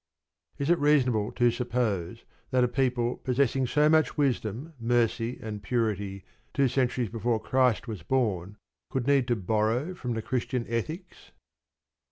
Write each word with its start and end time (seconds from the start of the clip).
Is 0.57 0.71
it 0.71 0.79
reasonable 0.79 1.31
to 1.33 1.51
suppose 1.51 2.25
that 2.49 2.63
a 2.63 2.67
people 2.67 3.17
possessing 3.17 3.67
so 3.67 3.87
much 3.87 4.17
wisdom, 4.17 4.73
mercy, 4.79 5.37
and 5.39 5.61
purity 5.61 6.25
two 6.55 6.67
centuries 6.69 7.09
before 7.09 7.39
Christ 7.39 7.87
was 7.87 8.01
born 8.01 8.57
could 8.89 9.05
need 9.05 9.27
to 9.27 9.35
borrow 9.35 9.93
from 9.93 10.15
the 10.15 10.23
Christian 10.23 10.65
ethics? 10.67 11.29